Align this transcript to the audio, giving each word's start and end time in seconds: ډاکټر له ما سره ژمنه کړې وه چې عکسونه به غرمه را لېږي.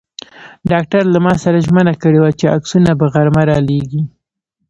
ډاکټر 0.71 1.03
له 1.13 1.19
ما 1.25 1.33
سره 1.43 1.63
ژمنه 1.67 1.93
کړې 2.01 2.19
وه 2.21 2.31
چې 2.39 2.45
عکسونه 2.55 2.91
به 2.99 3.05
غرمه 3.13 3.43
را 3.49 3.57
لېږي. 3.67 4.01